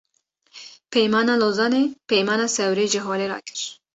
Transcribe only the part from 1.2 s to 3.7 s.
Lozanê, Peymana Sewrê ji holê rakir